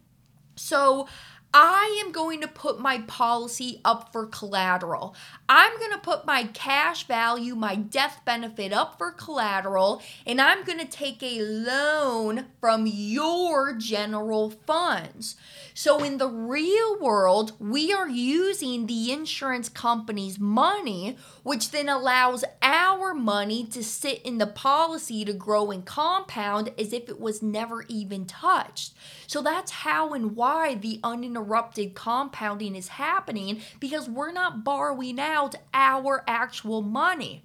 [0.57, 1.09] so
[1.55, 5.15] I am going to put my policy up for collateral.
[5.55, 10.65] I'm going to put my cash value, my death benefit up for collateral, and I'm
[10.65, 15.37] going to take a loan from your general funds.
[15.75, 22.45] So, in the real world, we are using the insurance company's money, which then allows
[22.62, 27.43] our money to sit in the policy to grow and compound as if it was
[27.43, 28.95] never even touched.
[29.27, 35.42] So, that's how and why the uninterrupted compounding is happening because we're not borrowing out
[35.73, 37.45] our actual money.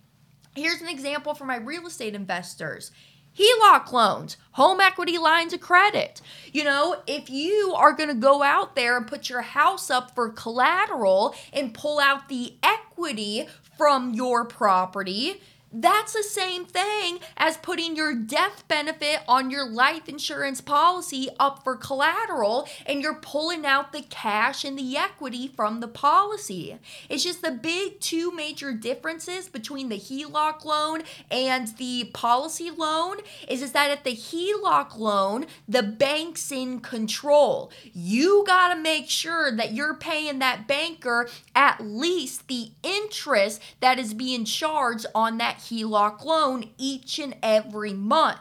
[0.56, 2.92] Here's an example for my real estate investors.
[3.38, 6.22] HELOC loans, home equity lines of credit.
[6.52, 10.16] You know, if you are going to go out there and put your house up
[10.16, 15.40] for collateral and pull out the equity from your property,
[15.71, 21.63] that's the same thing as putting your death benefit on your life insurance policy up
[21.63, 26.77] for collateral and you're pulling out the cash and the equity from the policy.
[27.10, 33.17] It's just the big two major differences between the HELOC loan and the policy loan
[33.47, 37.71] is, is that at the HELOC loan, the bank's in control.
[37.93, 43.99] You got to make sure that you're paying that banker at least the interest that
[43.99, 48.39] is being charged on that HELOC loan each and every month.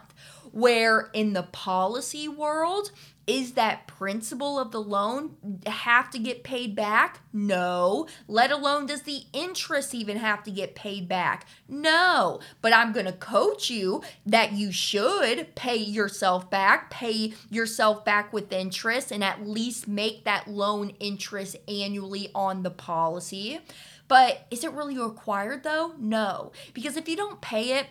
[0.52, 2.90] Where in the policy world,
[3.26, 7.20] is that principal of the loan have to get paid back?
[7.32, 8.06] No.
[8.28, 11.46] Let alone does the interest even have to get paid back?
[11.68, 12.40] No.
[12.62, 18.32] But I'm going to coach you that you should pay yourself back, pay yourself back
[18.32, 23.60] with interest, and at least make that loan interest annually on the policy.
[24.08, 25.94] But is it really required though?
[25.98, 26.52] No.
[26.74, 27.86] Because if you don't pay it,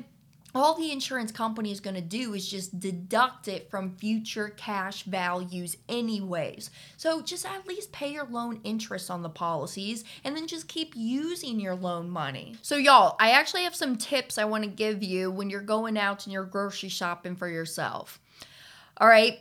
[0.56, 5.04] all the insurance company is going to do is just deduct it from future cash
[5.04, 6.70] values, anyways.
[6.98, 10.94] So just at least pay your loan interest on the policies and then just keep
[10.96, 12.56] using your loan money.
[12.62, 15.98] So, y'all, I actually have some tips I want to give you when you're going
[15.98, 18.20] out and you're grocery shopping for yourself.
[18.98, 19.40] All right.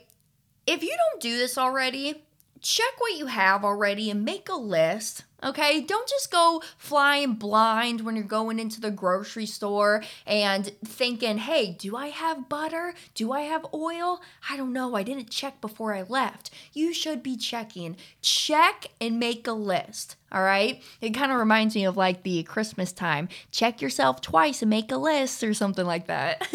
[0.67, 2.23] If you don't do this already,
[2.59, 8.01] check what you have already and make a list Okay, don't just go flying blind
[8.01, 12.95] when you're going into the grocery store and thinking, hey, do I have butter?
[13.13, 14.23] Do I have oil?
[14.49, 14.95] I don't know.
[14.95, 16.49] I didn't check before I left.
[16.73, 17.95] You should be checking.
[18.23, 20.15] Check and make a list.
[20.35, 20.83] All right.
[20.99, 23.29] It kind of reminds me of like the Christmas time.
[23.51, 26.45] Check yourself twice and make a list or something like that.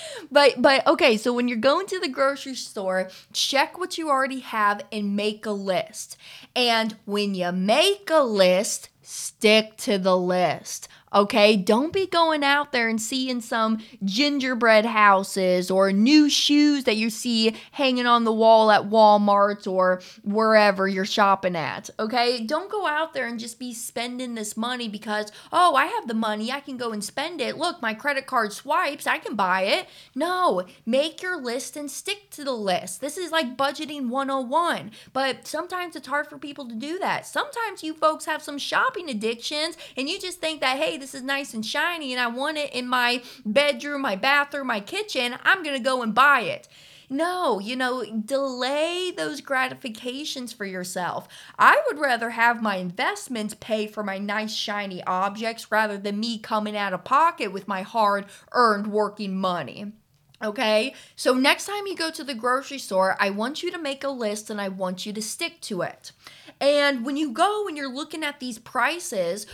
[0.32, 4.40] but but okay, so when you're going to the grocery store, check what you already
[4.40, 6.16] have and make a list.
[6.56, 10.88] And when you make a list, stick to the list.
[11.14, 16.96] Okay, don't be going out there and seeing some gingerbread houses or new shoes that
[16.96, 21.88] you see hanging on the wall at Walmart or wherever you're shopping at.
[21.98, 26.08] Okay, don't go out there and just be spending this money because, oh, I have
[26.08, 27.56] the money, I can go and spend it.
[27.56, 29.86] Look, my credit card swipes, I can buy it.
[30.14, 33.00] No, make your list and stick to the list.
[33.00, 37.26] This is like budgeting 101, but sometimes it's hard for people to do that.
[37.26, 41.22] Sometimes you folks have some shopping addictions and you just think that, hey, this is
[41.22, 45.62] nice and shiny and I want it in my bedroom, my bathroom, my kitchen, I'm
[45.62, 46.68] going to go and buy it.
[47.10, 51.26] No, you know, delay those gratifications for yourself.
[51.58, 56.38] I would rather have my investments pay for my nice, shiny objects rather than me
[56.38, 59.92] coming out of pocket with my hard earned working money.
[60.40, 64.04] Okay, so next time you go to the grocery store, I want you to make
[64.04, 66.12] a list and I want you to stick to it.
[66.60, 69.46] And when you go and you're looking at these prices,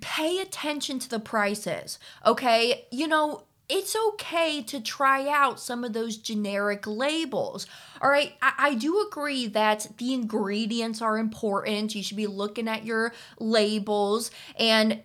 [0.00, 2.86] pay attention to the prices, okay?
[2.90, 7.66] You know, it's okay to try out some of those generic labels.
[8.00, 11.94] All right, I, I, do agree that the ingredients are important.
[11.94, 15.02] You should be looking at your labels and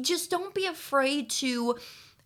[0.00, 1.76] just don't be afraid to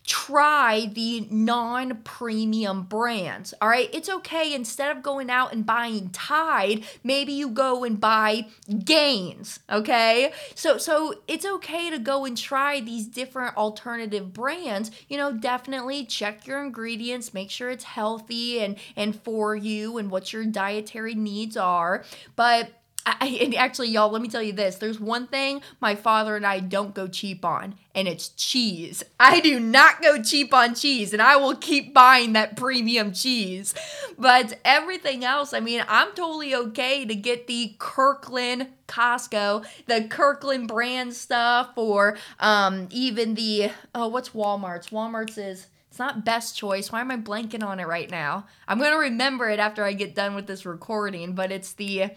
[0.05, 3.55] try the non premium brands.
[3.61, 3.88] All right.
[3.92, 4.55] It's okay.
[4.55, 8.46] Instead of going out and buying Tide, maybe you go and buy
[8.84, 9.61] Gains.
[9.70, 10.32] Okay.
[10.55, 14.90] So, so it's okay to go and try these different alternative brands.
[15.09, 20.11] You know, definitely check your ingredients, make sure it's healthy and, and for you and
[20.11, 22.05] what your dietary needs are.
[22.36, 22.70] But
[23.07, 24.76] I, and actually, y'all, let me tell you this.
[24.76, 29.05] There's one thing my father and I don't go cheap on, and it's cheese.
[29.20, 33.74] I do not go cheap on cheese, and I will keep buying that premium cheese.
[34.18, 40.68] But everything else, I mean, I'm totally okay to get the Kirkland Costco, the Kirkland
[40.68, 44.88] brand stuff, or um, even the, oh, what's Walmart's?
[44.88, 45.66] Walmart's is.
[45.90, 46.90] It's not best choice.
[46.90, 48.46] Why am I blanking on it right now?
[48.66, 52.11] I'm going to remember it after I get done with this recording, but it's the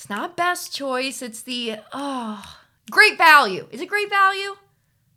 [0.00, 1.20] it's not best choice.
[1.20, 2.56] It's the oh
[2.90, 3.68] great value.
[3.70, 4.56] Is it great value?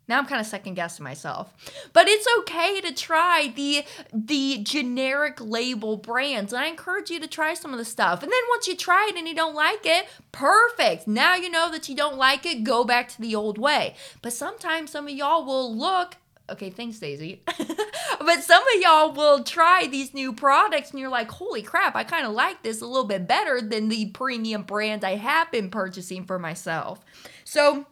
[0.06, 1.54] Now I'm kind of second guessing myself.
[1.94, 6.52] But it's okay to try the the generic label brands.
[6.52, 8.22] And I encourage you to try some of the stuff.
[8.22, 11.08] And then once you try it and you don't like it, perfect.
[11.08, 13.94] Now you know that you don't like it, go back to the old way.
[14.20, 16.16] But sometimes some of y'all will look
[16.50, 17.42] okay, thanks, Daisy.
[17.46, 22.04] but some of y'all will try these new products and you're like, holy crap, I
[22.04, 25.70] kind of like this a little bit better than the premium brand I have been
[25.70, 27.00] purchasing for myself.
[27.44, 27.86] So,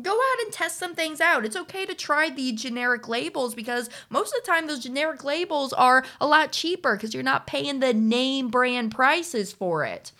[0.00, 1.44] go out and test some things out.
[1.44, 5.72] It's okay to try the generic labels because most of the time those generic labels
[5.74, 10.12] are a lot cheaper because you're not paying the name brand prices for it.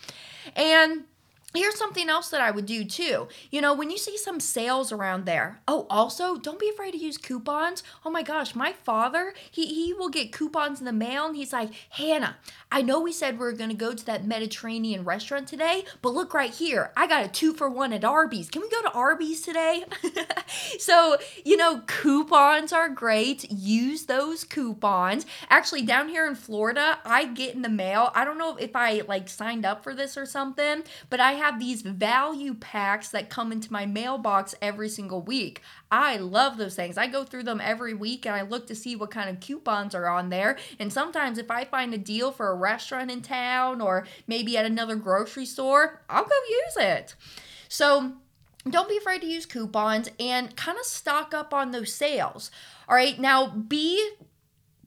[0.55, 1.05] And
[1.55, 3.29] Here's something else that I would do too.
[3.51, 5.61] You know, when you see some sales around there.
[5.69, 7.83] Oh, also, don't be afraid to use coupons.
[8.05, 11.53] Oh my gosh, my father, he he will get coupons in the mail and he's
[11.53, 12.37] like, "Hannah,
[12.71, 16.15] I know we said we are going to go to that Mediterranean restaurant today, but
[16.15, 16.93] look right here.
[16.97, 18.49] I got a 2 for 1 at Arby's.
[18.49, 19.85] Can we go to Arby's today?"
[20.79, 23.51] so, you know, coupons are great.
[23.51, 25.27] Use those coupons.
[25.51, 28.11] Actually, down here in Florida, I get in the mail.
[28.15, 31.59] I don't know if I like signed up for this or something, but I have
[31.59, 35.61] these value packs that come into my mailbox every single week.
[35.91, 36.97] I love those things.
[36.97, 39.93] I go through them every week and I look to see what kind of coupons
[39.95, 40.57] are on there.
[40.79, 44.65] And sometimes if I find a deal for a restaurant in town or maybe at
[44.65, 47.17] another grocery store, I'll go use it.
[47.69, 48.13] So,
[48.71, 52.53] don't be afraid to use coupons and kind of stock up on those sales.
[52.89, 54.13] All right, now be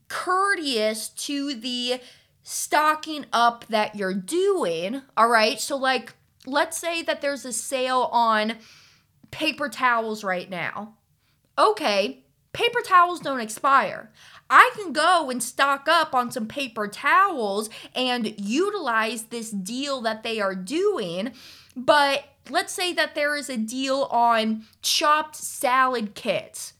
[0.07, 1.99] courteous to the
[2.41, 5.01] stocking up that you're doing.
[5.17, 6.13] All right, so like
[6.45, 8.57] let's say that there's a sale on
[9.31, 10.95] paper towels right now.
[11.57, 12.23] Okay,
[12.53, 14.11] paper towels don't expire.
[14.49, 20.23] I can go and stock up on some paper towels and utilize this deal that
[20.23, 21.33] they are doing.
[21.75, 26.73] But let's say that there is a deal on chopped salad kits.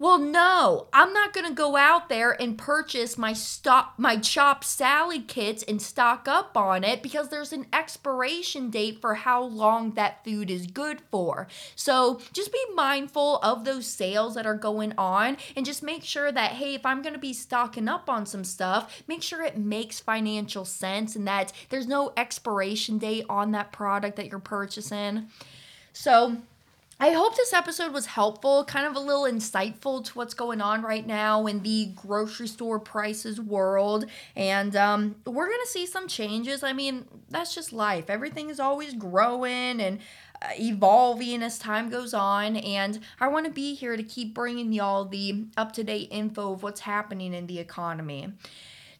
[0.00, 4.64] Well, no, I'm not going to go out there and purchase my stop my chopped
[4.64, 9.90] salad kits and stock up on it because there's an expiration date for how long
[9.90, 11.48] that food is good for.
[11.76, 16.32] So, just be mindful of those sales that are going on and just make sure
[16.32, 19.58] that hey, if I'm going to be stocking up on some stuff, make sure it
[19.58, 25.28] makes financial sense and that there's no expiration date on that product that you're purchasing.
[25.92, 26.38] So,
[27.02, 30.82] I hope this episode was helpful, kind of a little insightful to what's going on
[30.82, 34.04] right now in the grocery store prices world.
[34.36, 36.62] And um, we're going to see some changes.
[36.62, 38.10] I mean, that's just life.
[38.10, 39.98] Everything is always growing and
[40.58, 42.56] evolving as time goes on.
[42.56, 46.52] And I want to be here to keep bringing y'all the up to date info
[46.52, 48.34] of what's happening in the economy.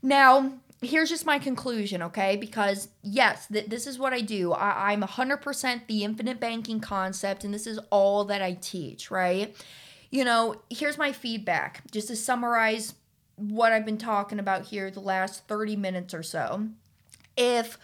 [0.02, 2.36] Now, here's just my conclusion, okay?
[2.36, 4.52] Because yes, th- this is what I do.
[4.52, 9.54] I- I'm 100% the infinite banking concept, and this is all that I teach, right?
[10.10, 12.94] You know, here's my feedback just to summarize
[13.36, 16.68] what I've been talking about here the last 30 minutes or so.
[17.36, 17.78] If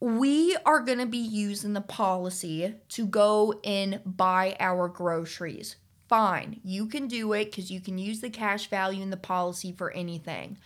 [0.00, 5.76] we are going to be using the policy to go and buy our groceries.
[6.08, 9.72] Fine, you can do it because you can use the cash value in the policy
[9.72, 10.56] for anything.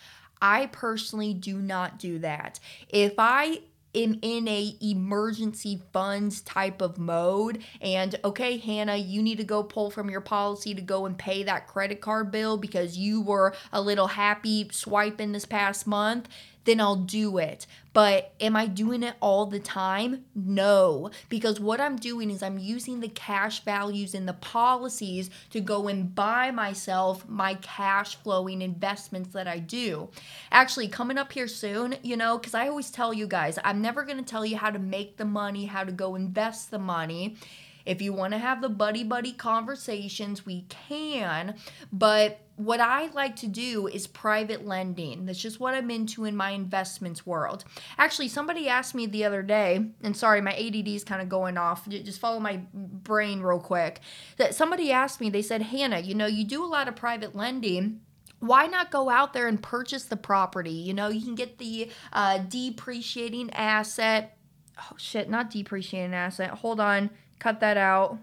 [0.43, 2.59] I personally do not do that.
[2.89, 3.61] If I
[3.95, 9.63] am in a emergency funds type of mode and okay hannah you need to go
[9.63, 13.55] pull from your policy to go and pay that credit card bill because you were
[13.73, 16.27] a little happy swiping this past month
[16.65, 17.67] then I'll do it.
[17.93, 20.25] But am I doing it all the time?
[20.35, 25.61] No, because what I'm doing is I'm using the cash values in the policies to
[25.61, 30.09] go and buy myself my cash flowing investments that I do.
[30.51, 34.05] Actually, coming up here soon, you know, because I always tell you guys, I'm never
[34.05, 37.37] going to tell you how to make the money, how to go invest the money.
[37.85, 41.57] If you want to have the buddy buddy conversations, we can.
[41.93, 45.27] But what I like to do is private lending.
[45.27, 47.65] That's just what I'm into in my investments world.
[47.99, 51.57] Actually, somebody asked me the other day, and sorry, my ADD is kind of going
[51.57, 51.89] off.
[51.89, 54.01] Just follow my brain real quick.
[54.37, 57.35] That somebody asked me, they said, Hannah, you know, you do a lot of private
[57.35, 58.01] lending
[58.43, 60.73] why not go out there and purchase the property?
[60.73, 64.37] You know, you can get the uh, depreciating asset.
[64.77, 66.51] Oh, shit, not depreciating asset.
[66.51, 67.11] Hold on.
[67.39, 68.19] Cut that out.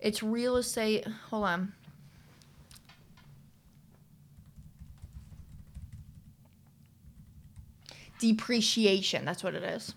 [0.00, 1.06] It's real estate.
[1.30, 1.72] Hold on.
[8.18, 9.24] Depreciation.
[9.24, 9.94] That's what it is.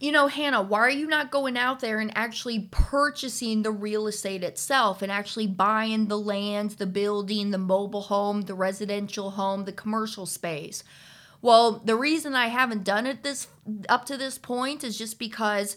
[0.00, 4.06] you know, Hannah, why are you not going out there and actually purchasing the real
[4.06, 9.66] estate itself and actually buying the land, the building, the mobile home, the residential home,
[9.66, 10.82] the commercial space?
[11.42, 13.48] Well, the reason I haven't done it this
[13.88, 15.76] up to this point is just because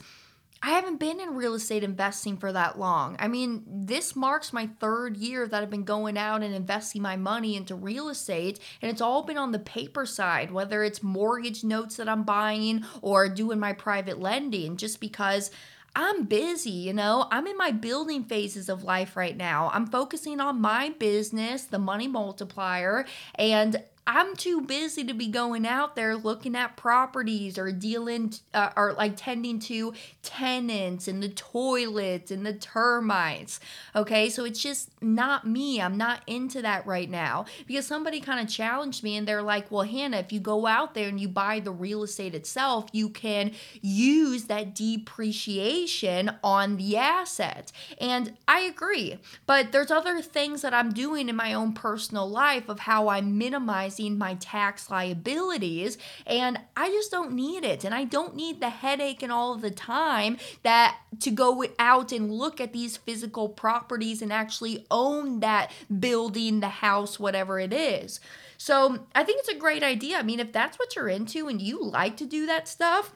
[0.65, 3.17] I haven't been in real estate investing for that long.
[3.19, 7.17] I mean, this marks my third year that I've been going out and investing my
[7.17, 11.65] money into real estate, and it's all been on the paper side, whether it's mortgage
[11.65, 15.51] notes that I'm buying or doing my private lending, just because.
[15.95, 17.27] I'm busy, you know.
[17.29, 19.69] I'm in my building phases of life right now.
[19.71, 23.05] I'm focusing on my business, the money multiplier,
[23.35, 28.71] and I'm too busy to be going out there looking at properties or dealing uh,
[28.75, 33.61] or like tending to tenants and the toilets and the termites.
[33.95, 35.81] Okay, so it's just not me.
[35.81, 39.71] I'm not into that right now because somebody kind of challenged me and they're like,
[39.71, 43.07] well, Hannah, if you go out there and you buy the real estate itself, you
[43.07, 43.51] can
[43.81, 47.71] use that depreciation on the asset.
[48.01, 52.67] And I agree, but there's other things that I'm doing in my own personal life
[52.67, 55.97] of how I minimize minimizing my tax liabilities.
[56.25, 57.83] And I just don't need it.
[57.83, 62.31] And I don't need the headache and all the time that to go out and
[62.31, 68.19] look at these physical properties and actually own that building, the house, whatever it is.
[68.57, 70.17] So I think it's a great idea.
[70.17, 73.13] I mean, if that's what you're into and you like to do that stuff,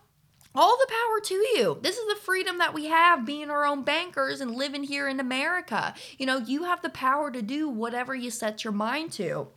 [0.55, 1.78] all the power to you.
[1.82, 5.19] This is the freedom that we have being our own bankers and living here in
[5.19, 5.93] America.
[6.17, 9.49] You know, you have the power to do whatever you set your mind to.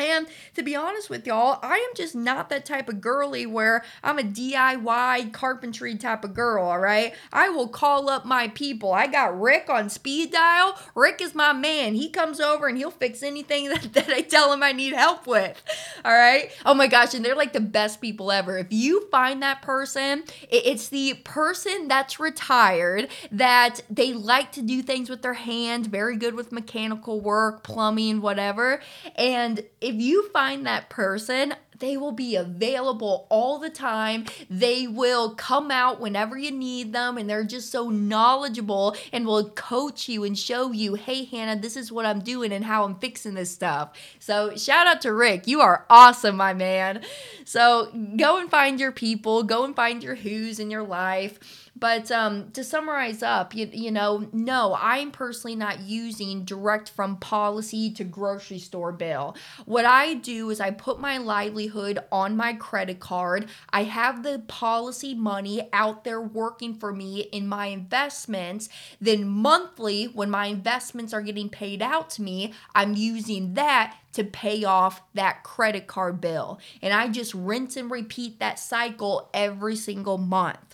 [0.00, 3.84] And to be honest with y'all, I am just not that type of girly where
[4.02, 7.14] I'm a DIY carpentry type of girl, all right?
[7.32, 8.92] I will call up my people.
[8.92, 10.78] I got Rick on speed dial.
[10.94, 11.94] Rick is my man.
[11.94, 15.26] He comes over and he'll fix anything that, that I tell him I need help
[15.26, 15.62] with,
[16.04, 16.50] all right?
[16.64, 18.58] Oh my gosh, and they're like the best people ever.
[18.58, 24.82] If you find that person, it's the person that's retired that they like to do
[24.82, 28.80] things with their hands, very good with mechanical work, plumbing, whatever.
[29.16, 34.26] And if you find that person, they will be available all the time.
[34.48, 39.50] They will come out whenever you need them, and they're just so knowledgeable and will
[39.50, 42.96] coach you and show you, hey, Hannah, this is what I'm doing and how I'm
[42.96, 43.98] fixing this stuff.
[44.20, 45.48] So, shout out to Rick.
[45.48, 47.02] You are awesome, my man.
[47.44, 52.10] So, go and find your people, go and find your who's in your life But
[52.12, 57.90] um, to summarize up, you, you know, no, I'm personally not using direct from policy
[57.92, 59.34] to grocery store bill.
[59.64, 63.48] What I do is I put my livelihood on my credit card.
[63.70, 68.68] I have the policy money out there working for me in my investments.
[69.00, 74.24] Then monthly, when my investments are getting paid out to me, I'm using that to
[74.24, 76.58] pay off that credit card bill.
[76.82, 80.69] And I just rinse and repeat that cycle every single month.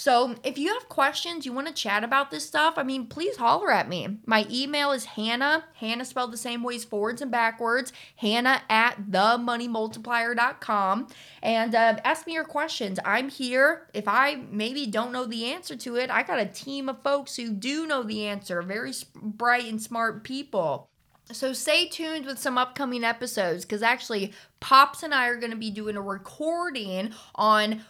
[0.00, 3.36] So if you have questions, you want to chat about this stuff, I mean, please
[3.36, 4.16] holler at me.
[4.24, 11.08] My email is Hannah, Hannah spelled the same ways forwards and backwards, Hannah at themoneymultiplier.com.
[11.42, 12.98] And uh, ask me your questions.
[13.04, 13.88] I'm here.
[13.92, 17.36] If I maybe don't know the answer to it, I got a team of folks
[17.36, 20.88] who do know the answer, very bright and smart people.
[21.30, 25.58] So stay tuned with some upcoming episodes because actually, Pops and I are going to
[25.58, 27.82] be doing a recording on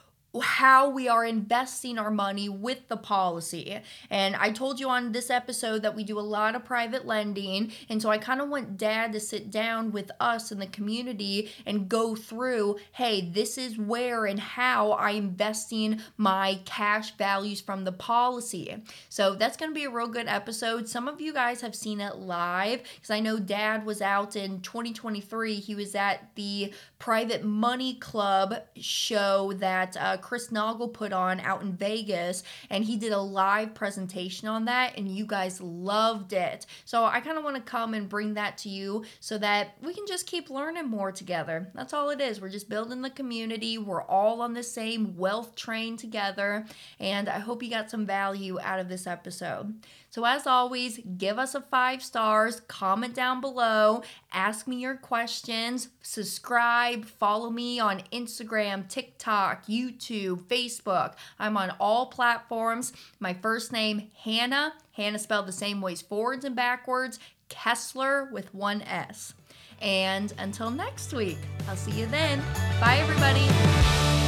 [0.43, 3.81] how we are investing our money with the policy.
[4.11, 7.73] And I told you on this episode that we do a lot of private lending.
[7.89, 11.51] And so I kind of want dad to sit down with us in the community
[11.65, 17.85] and go through hey, this is where and how I'm investing my cash values from
[17.85, 18.83] the policy.
[19.09, 20.89] So that's going to be a real good episode.
[20.89, 24.61] Some of you guys have seen it live because I know dad was out in
[24.61, 25.55] 2023.
[25.55, 31.63] He was at the Private Money Club show that uh, Chris Naugle put on out
[31.63, 36.67] in Vegas, and he did a live presentation on that, and you guys loved it.
[36.85, 39.95] So I kind of want to come and bring that to you so that we
[39.95, 41.71] can just keep learning more together.
[41.75, 42.41] That's all it is.
[42.41, 43.79] We're just building the community.
[43.79, 46.67] We're all on the same wealth train together,
[46.99, 49.75] and I hope you got some value out of this episode.
[50.11, 54.03] So, as always, give us a five stars, comment down below,
[54.33, 61.15] ask me your questions, subscribe, follow me on Instagram, TikTok, YouTube, Facebook.
[61.39, 62.93] I'm on all platforms.
[63.21, 64.75] My first name, Hannah.
[64.93, 67.21] Hannah spelled the same ways forwards and backwards.
[67.49, 69.35] Kesler with one S.
[69.81, 71.39] And until next week,
[71.69, 72.43] I'll see you then.
[72.81, 74.20] Bye, everybody.